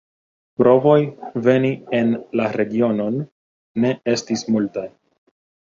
[0.61, 0.95] Provoj
[1.49, 1.69] veni
[1.99, 2.09] en
[2.41, 3.21] la regionon
[3.85, 4.89] ne estis multaj.